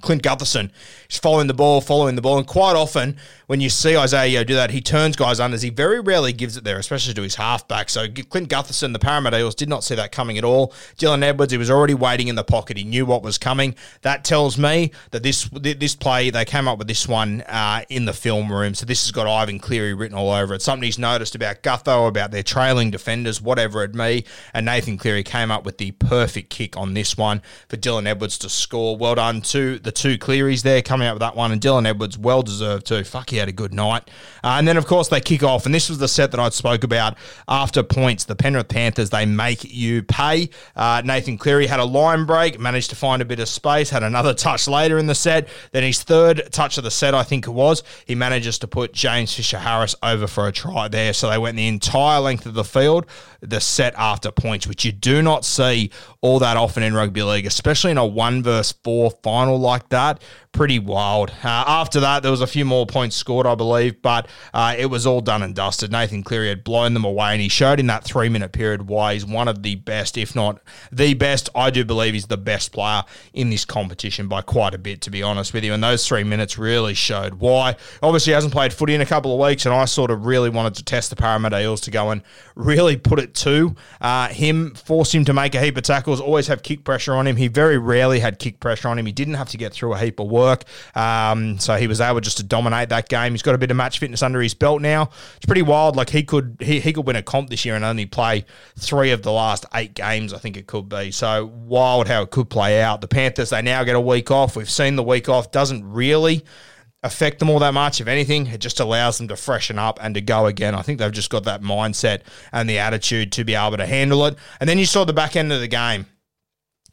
Clint 0.00 0.22
Gutherson 0.22 0.70
is 1.08 1.18
following 1.18 1.46
the 1.46 1.54
ball, 1.54 1.80
following 1.80 2.16
the 2.16 2.22
ball, 2.22 2.38
and 2.38 2.46
quite 2.46 2.76
often 2.76 3.16
when 3.50 3.60
you 3.60 3.68
see 3.68 3.96
Isaiah 3.96 4.44
do 4.44 4.54
that, 4.54 4.70
he 4.70 4.80
turns 4.80 5.16
guys 5.16 5.40
unders. 5.40 5.64
He 5.64 5.70
very 5.70 5.98
rarely 5.98 6.32
gives 6.32 6.56
it 6.56 6.62
there, 6.62 6.78
especially 6.78 7.14
to 7.14 7.22
his 7.22 7.34
halfback. 7.34 7.90
So 7.90 8.06
Clint 8.08 8.48
Gutherson, 8.48 8.92
the 8.92 9.00
Parramatta 9.00 9.40
Eels, 9.40 9.56
did 9.56 9.68
not 9.68 9.82
see 9.82 9.96
that 9.96 10.12
coming 10.12 10.38
at 10.38 10.44
all. 10.44 10.72
Dylan 10.96 11.24
Edwards, 11.24 11.50
he 11.50 11.58
was 11.58 11.68
already 11.68 11.94
waiting 11.94 12.28
in 12.28 12.36
the 12.36 12.44
pocket. 12.44 12.76
He 12.76 12.84
knew 12.84 13.04
what 13.04 13.24
was 13.24 13.38
coming. 13.38 13.74
That 14.02 14.22
tells 14.22 14.56
me 14.56 14.92
that 15.10 15.24
this 15.24 15.50
this 15.52 15.96
play, 15.96 16.30
they 16.30 16.44
came 16.44 16.68
up 16.68 16.78
with 16.78 16.86
this 16.86 17.08
one 17.08 17.40
uh, 17.48 17.82
in 17.88 18.04
the 18.04 18.12
film 18.12 18.52
room. 18.52 18.74
So 18.74 18.86
this 18.86 19.04
has 19.04 19.10
got 19.10 19.26
Ivan 19.26 19.58
Cleary 19.58 19.94
written 19.94 20.16
all 20.16 20.30
over 20.30 20.54
it. 20.54 20.62
Something 20.62 20.84
he's 20.84 20.96
noticed 20.96 21.34
about 21.34 21.64
Gutho, 21.64 22.06
about 22.06 22.30
their 22.30 22.44
trailing 22.44 22.92
defenders, 22.92 23.42
whatever 23.42 23.82
it 23.82 23.96
may. 23.96 24.22
And 24.54 24.66
Nathan 24.66 24.96
Cleary 24.96 25.24
came 25.24 25.50
up 25.50 25.64
with 25.64 25.78
the 25.78 25.90
perfect 25.90 26.50
kick 26.50 26.76
on 26.76 26.94
this 26.94 27.16
one 27.16 27.42
for 27.68 27.76
Dylan 27.76 28.06
Edwards 28.06 28.38
to 28.38 28.48
score. 28.48 28.96
Well 28.96 29.16
done 29.16 29.40
to 29.40 29.79
the 29.82 29.92
two 29.92 30.18
Clearys 30.18 30.62
there 30.62 30.82
coming 30.82 31.06
out 31.06 31.14
with 31.14 31.20
that 31.20 31.36
one. 31.36 31.52
And 31.52 31.60
Dylan 31.60 31.86
Edwards, 31.86 32.18
well 32.18 32.42
deserved 32.42 32.86
too. 32.86 33.04
Fuck, 33.04 33.30
he 33.30 33.36
had 33.36 33.48
a 33.48 33.52
good 33.52 33.72
night. 33.72 34.10
Uh, 34.42 34.56
and 34.58 34.66
then, 34.66 34.76
of 34.76 34.86
course, 34.86 35.08
they 35.08 35.20
kick 35.20 35.42
off. 35.42 35.66
And 35.66 35.74
this 35.74 35.88
was 35.88 35.98
the 35.98 36.08
set 36.08 36.30
that 36.30 36.40
I 36.40 36.48
spoke 36.50 36.84
about 36.84 37.16
after 37.48 37.82
points. 37.82 38.24
The 38.24 38.36
Penrith 38.36 38.68
Panthers, 38.68 39.10
they 39.10 39.26
make 39.26 39.64
you 39.64 40.02
pay. 40.02 40.50
Uh, 40.76 41.02
Nathan 41.04 41.38
Cleary 41.38 41.66
had 41.66 41.80
a 41.80 41.84
line 41.84 42.24
break, 42.26 42.58
managed 42.58 42.90
to 42.90 42.96
find 42.96 43.22
a 43.22 43.24
bit 43.24 43.40
of 43.40 43.48
space, 43.48 43.90
had 43.90 44.02
another 44.02 44.34
touch 44.40 44.68
later 44.68 44.98
in 44.98 45.06
the 45.06 45.14
set. 45.14 45.48
Then 45.72 45.82
his 45.82 46.02
third 46.02 46.48
touch 46.52 46.78
of 46.78 46.84
the 46.84 46.90
set, 46.90 47.14
I 47.14 47.22
think 47.22 47.46
it 47.46 47.50
was, 47.50 47.82
he 48.06 48.14
manages 48.14 48.58
to 48.60 48.68
put 48.68 48.92
James 48.92 49.34
Fisher 49.34 49.58
Harris 49.58 49.94
over 50.02 50.26
for 50.26 50.46
a 50.46 50.52
try 50.52 50.88
there. 50.88 51.12
So 51.12 51.28
they 51.28 51.38
went 51.38 51.56
the 51.56 51.68
entire 51.68 52.20
length 52.20 52.46
of 52.46 52.54
the 52.54 52.64
field, 52.64 53.06
the 53.40 53.60
set 53.60 53.94
after 53.96 54.30
points, 54.30 54.66
which 54.66 54.84
you 54.84 54.92
do 54.92 55.22
not 55.22 55.44
see 55.44 55.90
all 56.20 56.38
that 56.40 56.56
often 56.56 56.82
in 56.82 56.94
rugby 56.94 57.22
league, 57.22 57.46
especially 57.46 57.90
in 57.90 57.98
a 57.98 58.06
one 58.06 58.42
versus 58.42 58.72
four 58.84 59.10
final 59.22 59.58
like 59.70 59.88
that 59.88 60.22
pretty 60.52 60.78
wild. 60.78 61.30
Uh, 61.42 61.64
after 61.66 62.00
that, 62.00 62.22
there 62.22 62.30
was 62.30 62.40
a 62.40 62.46
few 62.46 62.64
more 62.64 62.84
points 62.86 63.16
scored, 63.16 63.46
I 63.46 63.54
believe, 63.54 64.02
but 64.02 64.28
uh, 64.52 64.74
it 64.76 64.86
was 64.86 65.06
all 65.06 65.20
done 65.20 65.42
and 65.42 65.54
dusted. 65.54 65.92
Nathan 65.92 66.22
Cleary 66.22 66.48
had 66.48 66.64
blown 66.64 66.92
them 66.92 67.04
away, 67.04 67.32
and 67.32 67.40
he 67.40 67.48
showed 67.48 67.78
in 67.78 67.86
that 67.86 68.04
three 68.04 68.28
minute 68.28 68.52
period 68.52 68.88
why 68.88 69.14
he's 69.14 69.24
one 69.24 69.48
of 69.48 69.62
the 69.62 69.76
best, 69.76 70.18
if 70.18 70.34
not 70.34 70.60
the 70.90 71.14
best. 71.14 71.48
I 71.54 71.70
do 71.70 71.84
believe 71.84 72.14
he's 72.14 72.26
the 72.26 72.36
best 72.36 72.72
player 72.72 73.04
in 73.32 73.50
this 73.50 73.64
competition 73.64 74.28
by 74.28 74.42
quite 74.42 74.74
a 74.74 74.78
bit, 74.78 75.00
to 75.02 75.10
be 75.10 75.22
honest 75.22 75.54
with 75.54 75.64
you. 75.64 75.72
And 75.72 75.82
those 75.82 76.06
three 76.06 76.24
minutes 76.24 76.58
really 76.58 76.94
showed 76.94 77.34
why. 77.34 77.76
Obviously, 78.02 78.32
he 78.32 78.34
hasn't 78.34 78.52
played 78.52 78.72
footy 78.72 78.94
in 78.94 79.00
a 79.00 79.06
couple 79.06 79.32
of 79.32 79.48
weeks, 79.48 79.66
and 79.66 79.74
I 79.74 79.84
sort 79.84 80.10
of 80.10 80.26
really 80.26 80.50
wanted 80.50 80.74
to 80.74 80.84
test 80.84 81.10
the 81.10 81.16
Parramatta 81.16 81.60
Eels 81.60 81.80
to 81.82 81.90
go 81.90 82.10
and 82.10 82.22
really 82.56 82.96
put 82.96 83.18
it 83.18 83.34
to 83.34 83.74
uh, 84.00 84.28
him, 84.28 84.74
force 84.74 85.14
him 85.14 85.24
to 85.26 85.32
make 85.32 85.54
a 85.54 85.60
heap 85.60 85.76
of 85.76 85.84
tackles, 85.84 86.20
always 86.20 86.48
have 86.48 86.62
kick 86.62 86.84
pressure 86.84 87.14
on 87.14 87.26
him. 87.26 87.36
He 87.36 87.48
very 87.48 87.78
rarely 87.78 88.18
had 88.18 88.38
kick 88.38 88.58
pressure 88.60 88.88
on 88.88 88.98
him. 88.98 89.06
He 89.06 89.12
didn't 89.12 89.34
have 89.34 89.48
to 89.50 89.56
get 89.56 89.72
through 89.72 89.94
a 89.94 89.98
heap 89.98 90.18
of 90.18 90.26
work 90.26 90.39
work. 90.40 90.64
Um, 90.94 91.58
so 91.58 91.76
he 91.76 91.86
was 91.86 92.00
able 92.00 92.20
just 92.20 92.38
to 92.38 92.42
dominate 92.42 92.88
that 92.88 93.08
game. 93.08 93.32
He's 93.32 93.42
got 93.42 93.54
a 93.54 93.58
bit 93.58 93.70
of 93.70 93.76
match 93.76 93.98
fitness 93.98 94.22
under 94.22 94.40
his 94.40 94.54
belt 94.54 94.80
now. 94.82 95.10
It's 95.36 95.46
pretty 95.46 95.62
wild. 95.62 95.96
Like 95.96 96.10
he 96.10 96.22
could 96.22 96.56
he, 96.60 96.80
he 96.80 96.92
could 96.92 97.06
win 97.06 97.16
a 97.16 97.22
comp 97.22 97.50
this 97.50 97.64
year 97.64 97.76
and 97.76 97.84
only 97.84 98.06
play 98.06 98.44
three 98.78 99.10
of 99.10 99.22
the 99.22 99.32
last 99.32 99.66
eight 99.74 99.94
games. 99.94 100.32
I 100.32 100.38
think 100.38 100.56
it 100.56 100.66
could 100.66 100.88
be 100.88 101.10
so 101.10 101.46
wild 101.46 102.08
how 102.08 102.22
it 102.22 102.30
could 102.30 102.50
play 102.50 102.82
out. 102.82 103.00
The 103.00 103.08
Panthers 103.08 103.50
they 103.50 103.62
now 103.62 103.84
get 103.84 103.96
a 103.96 104.00
week 104.00 104.30
off. 104.30 104.56
We've 104.56 104.70
seen 104.70 104.96
the 104.96 105.02
week 105.02 105.28
off 105.28 105.50
doesn't 105.50 105.90
really 105.90 106.44
affect 107.02 107.38
them 107.38 107.48
all 107.48 107.58
that 107.60 107.74
much. 107.74 108.00
If 108.00 108.08
anything, 108.08 108.46
it 108.46 108.60
just 108.60 108.80
allows 108.80 109.18
them 109.18 109.28
to 109.28 109.36
freshen 109.36 109.78
up 109.78 109.98
and 110.02 110.14
to 110.14 110.20
go 110.20 110.46
again. 110.46 110.74
I 110.74 110.82
think 110.82 110.98
they've 110.98 111.12
just 111.12 111.30
got 111.30 111.44
that 111.44 111.62
mindset 111.62 112.22
and 112.52 112.68
the 112.68 112.78
attitude 112.78 113.32
to 113.32 113.44
be 113.44 113.54
able 113.54 113.78
to 113.78 113.86
handle 113.86 114.26
it. 114.26 114.36
And 114.60 114.68
then 114.68 114.78
you 114.78 114.86
saw 114.86 115.04
the 115.04 115.12
back 115.12 115.36
end 115.36 115.52
of 115.52 115.60
the 115.60 115.68
game. 115.68 116.06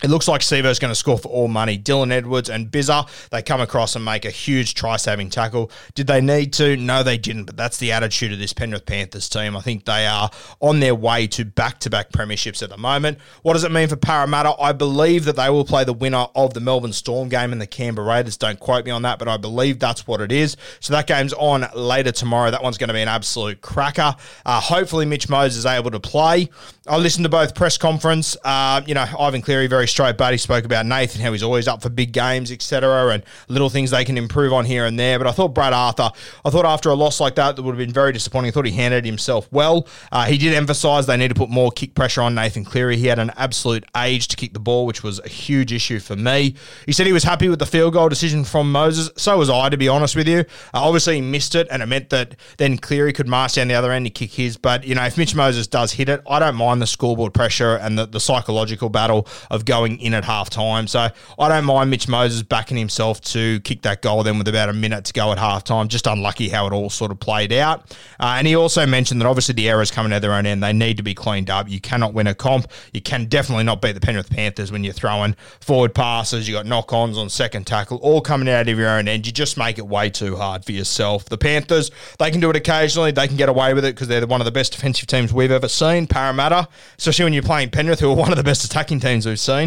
It 0.04 0.10
looks 0.10 0.28
like 0.28 0.42
Sivo's 0.42 0.78
going 0.78 0.92
to 0.92 0.96
score 0.96 1.18
for 1.18 1.30
all 1.30 1.48
money. 1.48 1.78
Dylan 1.78 2.12
Edwards 2.12 2.50
and 2.50 2.70
Bizza, 2.70 3.10
they 3.30 3.42
come 3.42 3.62
across 3.62 3.96
and 3.96 4.06
make 4.06 4.26
a 4.26 4.30
huge 4.30 4.76
try-saving 4.76 5.32
tackle. 5.32 5.72
Did 5.96 6.06
they 6.06 6.22
need 6.22 6.54
to? 6.54 6.78
No, 6.78 7.02
they 7.02 7.18
didn't. 7.18 7.46
But 7.46 7.58
that's 7.58 7.78
the 7.78 7.92
attitude 7.92 8.32
of 8.32 8.38
this 8.38 8.54
Penrith 8.54 8.86
Panthers 8.86 9.28
team. 9.28 9.58
I 9.58 9.62
think 9.62 9.86
they 9.86 10.06
are 10.06 10.30
on 10.60 10.82
their 10.82 10.94
way 10.94 11.26
to 11.28 11.46
back-to-back 11.46 12.12
premierships 12.12 12.62
at 12.62 12.70
the 12.70 12.78
moment. 12.78 13.18
What 13.42 13.54
does 13.54 13.64
it 13.64 13.72
mean 13.72 13.88
for 13.88 13.96
Parramatta? 13.96 14.54
I 14.62 14.72
believe 14.72 15.26
that 15.26 15.36
they 15.36 15.50
will 15.50 15.66
play 15.66 15.84
the 15.84 15.94
winner 15.94 16.28
of 16.36 16.54
the 16.54 16.60
Melbourne 16.60 16.94
Storm 16.94 17.28
game 17.28 17.52
and 17.52 17.60
the 17.60 17.66
Canberra 17.66 18.08
Raiders. 18.08 18.38
Don't 18.38 18.60
quote 18.60 18.86
me 18.86 18.92
on 18.92 19.02
that, 19.02 19.18
but 19.18 19.28
I 19.28 19.38
believe 19.38 19.80
that's 19.80 20.06
what 20.06 20.22
it 20.22 20.32
is. 20.32 20.58
So 20.80 20.94
that 20.94 21.08
game's 21.08 21.34
on 21.34 21.66
later 21.74 22.12
tomorrow. 22.12 22.52
That 22.52 22.62
one's 22.62 22.78
going 22.78 22.90
to 22.90 22.94
be 22.94 23.02
an 23.02 23.08
absolute 23.08 23.62
cracker. 23.62 24.16
Uh, 24.46 24.62
hopefully, 24.62 25.06
Mitch 25.06 25.28
Moses 25.28 25.58
is 25.58 25.66
able 25.66 25.90
to 25.90 26.00
play. 26.00 26.50
I 26.86 26.98
listened 26.98 27.26
to 27.26 27.30
both 27.30 27.56
press 27.56 27.78
conference. 27.78 28.38
Uh, 28.44 28.82
you 28.86 28.94
know, 28.94 29.06
Ivan 29.20 29.42
Cleary 29.42 29.68
very 29.68 29.87
straight 29.88 30.18
but 30.18 30.32
He 30.32 30.38
spoke 30.38 30.66
about 30.66 30.86
Nathan, 30.86 31.22
how 31.22 31.32
he's 31.32 31.44
always 31.44 31.68
up 31.68 31.82
for 31.82 31.90
big 31.90 32.12
games, 32.12 32.52
etc., 32.52 33.10
and 33.10 33.24
little 33.48 33.70
things 33.70 33.92
they 33.92 34.06
can 34.06 34.18
improve 34.18 34.54
on 34.54 34.66
here 34.66 34.86
and 34.86 35.00
there. 35.00 35.18
But 35.18 35.28
I 35.28 35.32
thought 35.32 35.50
Brad 35.50 35.74
Arthur, 35.74 36.10
I 36.46 36.50
thought 36.50 36.66
after 36.66 36.90
a 36.90 36.94
loss 36.94 37.20
like 37.20 37.36
that, 37.36 37.56
that 37.56 37.64
would 37.64 37.72
have 37.72 37.80
been 37.80 37.94
very 37.94 38.12
disappointing. 38.12 38.50
I 38.50 38.52
thought 38.52 38.66
he 38.66 38.72
handled 38.72 39.06
himself 39.06 39.48
well. 39.52 39.88
Uh, 40.12 40.26
he 40.26 40.38
did 40.38 40.54
emphasise 40.54 41.06
they 41.06 41.18
need 41.18 41.30
to 41.30 41.36
put 41.36 41.50
more 41.50 41.72
kick 41.72 41.96
pressure 41.96 42.22
on 42.22 42.36
Nathan 42.36 42.66
Cleary. 42.66 42.98
He 42.98 43.08
had 43.08 43.20
an 43.20 43.32
absolute 43.38 43.86
age 43.96 44.28
to 44.30 44.36
kick 44.36 44.54
the 44.54 44.60
ball, 44.60 44.86
which 44.86 45.04
was 45.04 45.20
a 45.20 45.28
huge 45.28 45.74
issue 45.74 46.00
for 46.00 46.16
me. 46.16 46.56
He 46.86 46.92
said 46.92 47.06
he 47.06 47.14
was 47.14 47.24
happy 47.24 47.50
with 47.50 47.60
the 47.60 47.66
field 47.66 47.94
goal 47.94 48.10
decision 48.10 48.44
from 48.44 48.72
Moses. 48.72 49.10
So 49.18 49.38
was 49.38 49.50
I, 49.50 49.70
to 49.70 49.78
be 49.78 49.88
honest 49.88 50.16
with 50.16 50.28
you. 50.28 50.40
Uh, 50.40 50.44
obviously, 50.74 51.16
he 51.16 51.22
missed 51.22 51.56
it, 51.56 51.68
and 51.72 51.82
it 51.82 51.86
meant 51.86 52.10
that 52.10 52.36
then 52.58 52.78
Cleary 52.78 53.14
could 53.14 53.28
march 53.28 53.54
down 53.54 53.68
the 53.68 53.76
other 53.76 53.92
end 53.92 54.06
and 54.06 54.16
kick 54.16 54.32
his. 54.32 54.58
But, 54.58 54.84
you 54.86 54.96
know, 54.96 55.04
if 55.04 55.18
Mitch 55.18 55.36
Moses 55.36 55.68
does 55.68 55.94
hit 55.94 56.10
it, 56.10 56.22
I 56.30 56.40
don't 56.40 56.56
mind 56.56 56.82
the 56.82 56.88
scoreboard 56.88 57.34
pressure 57.34 57.76
and 57.76 57.98
the, 57.98 58.06
the 58.06 58.20
psychological 58.20 58.90
battle 58.90 59.28
of 59.50 59.66
going 59.66 59.77
in 59.86 60.14
at 60.14 60.26
half 60.26 60.50
time. 60.50 60.88
So 60.88 61.08
I 61.40 61.50
don't 61.50 61.66
mind 61.66 61.90
Mitch 61.90 62.08
Moses 62.08 62.44
backing 62.44 62.78
himself 62.78 63.22
to 63.22 63.60
kick 63.62 63.82
that 63.84 64.02
goal 64.02 64.24
then 64.24 64.38
with 64.38 64.48
about 64.48 64.70
a 64.70 64.74
minute 64.74 65.06
to 65.06 65.14
go 65.14 65.32
at 65.32 65.38
half 65.38 65.64
time. 65.64 65.88
Just 65.88 66.08
unlucky 66.08 66.50
how 66.50 66.68
it 66.68 66.74
all 66.74 66.90
sort 66.90 67.12
of 67.12 67.20
played 67.20 67.54
out. 67.54 67.92
Uh, 68.20 68.36
and 68.38 68.48
he 68.48 68.56
also 68.56 68.86
mentioned 68.86 69.22
that 69.22 69.28
obviously 69.28 69.54
the 69.54 69.70
errors 69.70 69.92
coming 69.92 70.12
at 70.14 70.22
their 70.22 70.34
own 70.34 70.46
end, 70.46 70.64
they 70.64 70.74
need 70.74 70.98
to 70.98 71.04
be 71.04 71.14
cleaned 71.14 71.50
up. 71.50 71.70
You 71.70 71.80
cannot 71.80 72.14
win 72.14 72.28
a 72.28 72.36
comp. 72.36 72.68
You 72.94 73.02
can 73.02 73.26
definitely 73.26 73.64
not 73.64 73.82
beat 73.82 73.94
the 73.94 74.00
Penrith 74.00 74.30
Panthers 74.30 74.72
when 74.72 74.84
you're 74.84 74.94
throwing 74.94 75.36
forward 75.62 75.94
passes. 75.94 76.48
You 76.48 76.56
got 76.56 76.66
knock 76.66 76.92
ons 76.94 77.18
on 77.18 77.30
second 77.30 77.68
tackle, 77.68 77.98
all 77.98 78.22
coming 78.22 78.50
out 78.50 78.68
of 78.68 78.78
your 78.78 78.90
own 78.90 79.08
end. 79.08 79.26
You 79.26 79.34
just 79.34 79.58
make 79.58 79.78
it 79.78 79.88
way 79.88 80.10
too 80.10 80.36
hard 80.36 80.66
for 80.66 80.72
yourself. 80.72 81.26
The 81.26 81.38
Panthers, 81.38 81.92
they 82.20 82.32
can 82.32 82.40
do 82.40 82.50
it 82.50 82.56
occasionally. 82.56 83.12
They 83.12 83.28
can 83.28 83.38
get 83.38 83.50
away 83.50 83.74
with 83.74 83.86
it 83.86 83.96
because 83.96 84.08
they're 84.08 84.26
one 84.26 84.42
of 84.42 84.46
the 84.46 84.52
best 84.52 84.74
defensive 84.74 85.08
teams 85.08 85.34
we've 85.34 85.52
ever 85.52 85.68
seen. 85.68 86.08
Parramatta, 86.08 86.68
especially 86.98 87.26
when 87.26 87.34
you're 87.34 87.44
playing 87.44 87.70
Penrith, 87.70 88.00
who 88.00 88.10
are 88.12 88.16
one 88.16 88.32
of 88.32 88.38
the 88.38 88.44
best 88.44 88.64
attacking 88.64 89.00
teams 89.00 89.26
we've 89.26 89.40
seen. 89.40 89.67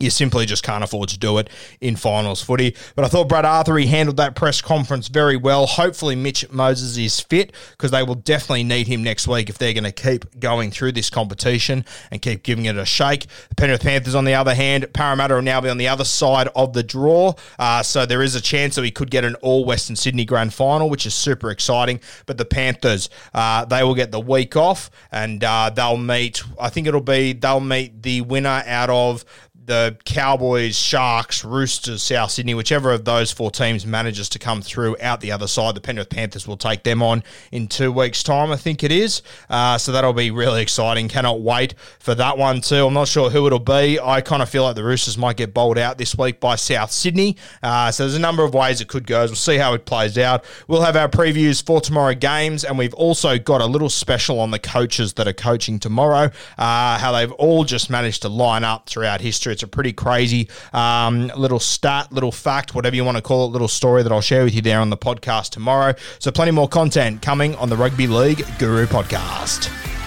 you 0.00 0.10
simply 0.10 0.46
just 0.46 0.62
can't 0.62 0.82
afford 0.82 1.10
to 1.10 1.18
do 1.18 1.38
it 1.38 1.48
in 1.80 1.94
finals 1.94 2.42
footy. 2.42 2.74
But 2.96 3.04
I 3.04 3.08
thought 3.08 3.28
Brad 3.28 3.44
Arthur 3.44 3.76
he 3.76 3.86
handled 3.86 4.16
that 4.16 4.34
press 4.34 4.60
conference 4.60 5.08
very 5.08 5.36
well. 5.36 5.66
Hopefully, 5.66 6.16
Mitch 6.16 6.50
Moses 6.50 6.96
is 6.96 7.20
fit 7.20 7.52
because 7.72 7.90
they 7.90 8.02
will 8.02 8.14
definitely 8.14 8.64
need 8.64 8.86
him 8.86 9.02
next 9.02 9.28
week 9.28 9.48
if 9.48 9.58
they're 9.58 9.74
going 9.74 9.84
to 9.84 9.92
keep 9.92 10.40
going 10.40 10.70
through 10.70 10.92
this 10.92 11.10
competition 11.10 11.84
and 12.10 12.22
keep 12.22 12.42
giving 12.42 12.64
it 12.64 12.76
a 12.76 12.86
shake. 12.86 13.26
The 13.50 13.54
Penrith 13.54 13.82
Panthers, 13.82 14.14
on 14.14 14.24
the 14.24 14.34
other 14.34 14.54
hand, 14.54 14.92
Parramatta 14.92 15.34
will 15.34 15.42
now 15.42 15.60
be 15.60 15.68
on 15.68 15.78
the 15.78 15.88
other 15.88 16.04
side 16.04 16.48
of 16.56 16.72
the 16.72 16.82
draw, 16.82 17.34
uh, 17.58 17.82
so 17.82 18.06
there 18.06 18.22
is 18.22 18.34
a 18.34 18.40
chance 18.40 18.74
that 18.74 18.82
we 18.82 18.90
could 18.90 19.10
get 19.10 19.24
an 19.24 19.34
all 19.36 19.64
Western 19.64 19.96
Sydney 19.96 20.24
grand 20.24 20.54
final, 20.54 20.88
which 20.88 21.06
is 21.06 21.14
super 21.14 21.50
exciting. 21.50 22.00
But 22.26 22.38
the 22.38 22.44
Panthers, 22.44 23.10
uh, 23.34 23.64
they 23.66 23.82
will 23.82 23.94
get 23.94 24.10
the 24.10 24.20
week 24.20 24.56
off 24.56 24.90
and 25.12 25.42
uh, 25.44 25.70
they'll 25.70 25.96
meet. 25.96 26.42
I 26.58 26.70
think 26.70 26.86
it'll 26.86 27.00
be 27.00 27.32
they'll 27.32 27.60
meet 27.60 28.02
the 28.02 28.22
winner 28.22 28.62
out 28.66 28.90
of 28.90 29.24
the 29.70 29.96
Cowboys, 30.04 30.76
Sharks, 30.76 31.44
Roosters, 31.44 32.02
South 32.02 32.32
Sydney, 32.32 32.54
whichever 32.54 32.90
of 32.90 33.04
those 33.04 33.30
four 33.30 33.52
teams 33.52 33.86
manages 33.86 34.28
to 34.30 34.38
come 34.40 34.62
through 34.62 34.96
out 35.00 35.20
the 35.20 35.30
other 35.30 35.46
side, 35.46 35.76
the 35.76 35.80
Penrith 35.80 36.10
Panthers 36.10 36.48
will 36.48 36.56
take 36.56 36.82
them 36.82 37.04
on 37.04 37.22
in 37.52 37.68
two 37.68 37.92
weeks' 37.92 38.24
time, 38.24 38.50
I 38.50 38.56
think 38.56 38.82
it 38.82 38.90
is. 38.90 39.22
Uh, 39.48 39.78
so 39.78 39.92
that'll 39.92 40.12
be 40.12 40.32
really 40.32 40.60
exciting. 40.60 41.08
Cannot 41.08 41.40
wait 41.40 41.76
for 42.00 42.16
that 42.16 42.36
one 42.36 42.60
too. 42.60 42.84
I'm 42.84 42.94
not 42.94 43.06
sure 43.06 43.30
who 43.30 43.46
it'll 43.46 43.60
be. 43.60 44.00
I 44.00 44.20
kind 44.20 44.42
of 44.42 44.48
feel 44.48 44.64
like 44.64 44.74
the 44.74 44.82
Roosters 44.82 45.16
might 45.16 45.36
get 45.36 45.54
bowled 45.54 45.78
out 45.78 45.98
this 45.98 46.18
week 46.18 46.40
by 46.40 46.56
South 46.56 46.90
Sydney. 46.90 47.36
Uh, 47.62 47.92
so 47.92 48.02
there's 48.02 48.16
a 48.16 48.18
number 48.18 48.42
of 48.42 48.52
ways 48.52 48.80
it 48.80 48.88
could 48.88 49.06
go. 49.06 49.24
We'll 49.24 49.36
see 49.36 49.56
how 49.56 49.72
it 49.74 49.86
plays 49.86 50.18
out. 50.18 50.44
We'll 50.66 50.82
have 50.82 50.96
our 50.96 51.08
previews 51.08 51.64
for 51.64 51.80
tomorrow 51.80 52.14
games, 52.14 52.64
and 52.64 52.76
we've 52.76 52.94
also 52.94 53.38
got 53.38 53.60
a 53.60 53.66
little 53.66 53.88
special 53.88 54.40
on 54.40 54.50
the 54.50 54.58
coaches 54.58 55.12
that 55.12 55.28
are 55.28 55.32
coaching 55.32 55.78
tomorrow, 55.78 56.32
uh, 56.58 56.98
how 56.98 57.12
they've 57.12 57.30
all 57.32 57.62
just 57.62 57.88
managed 57.88 58.22
to 58.22 58.28
line 58.28 58.64
up 58.64 58.88
throughout 58.88 59.20
history. 59.20 59.54
It's 59.60 59.64
a 59.64 59.68
pretty 59.68 59.92
crazy 59.92 60.48
um, 60.72 61.30
little 61.36 61.60
stat, 61.60 62.10
little 62.10 62.32
fact, 62.32 62.74
whatever 62.74 62.96
you 62.96 63.04
want 63.04 63.18
to 63.18 63.22
call 63.22 63.44
it, 63.44 63.52
little 63.52 63.68
story 63.68 64.02
that 64.02 64.10
I'll 64.10 64.22
share 64.22 64.42
with 64.42 64.54
you 64.54 64.62
there 64.62 64.80
on 64.80 64.88
the 64.88 64.96
podcast 64.96 65.50
tomorrow. 65.50 65.94
So, 66.18 66.30
plenty 66.30 66.52
more 66.52 66.66
content 66.66 67.20
coming 67.20 67.54
on 67.56 67.68
the 67.68 67.76
Rugby 67.76 68.06
League 68.06 68.42
Guru 68.58 68.86
podcast. 68.86 69.99